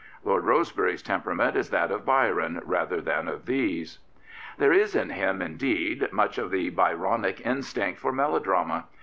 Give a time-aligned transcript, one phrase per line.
[0.23, 3.99] Lord Rosebery's temperament is that of Byron rather than of these.
[4.57, 8.85] There is in him, indeed, much of the Byronic instinct for melodrama.